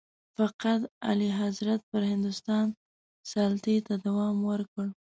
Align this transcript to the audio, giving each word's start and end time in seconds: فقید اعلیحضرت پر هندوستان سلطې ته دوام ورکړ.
فقید 0.35 0.81
اعلیحضرت 1.09 1.81
پر 1.89 2.01
هندوستان 2.11 2.65
سلطې 3.31 3.77
ته 3.87 3.93
دوام 4.05 4.35
ورکړ. 4.49 4.85